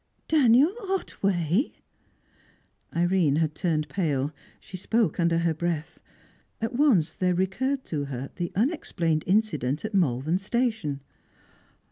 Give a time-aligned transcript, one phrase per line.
[0.27, 1.73] Daniel Otway?"
[2.95, 5.99] Irene had turned pale; she spoke under her breath.
[6.59, 11.01] At once there recurred to her the unexplained incident at Malvern Station.